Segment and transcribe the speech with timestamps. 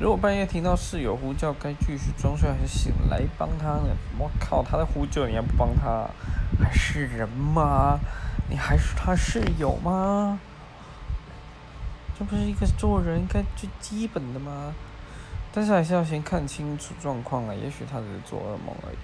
[0.00, 3.96] 如果半夜听到室友呼叫该继续装睡还是醒来帮他呢？
[4.18, 6.10] 我靠他在呼救你还不帮他
[6.58, 8.00] 还是人吗？
[8.50, 10.38] 你还是他室友吗？
[12.18, 14.74] 这不是一个做人应该最基本的吗？
[15.52, 18.96] 但是还是要先看清楚状况啊也许他只是做噩梦而已。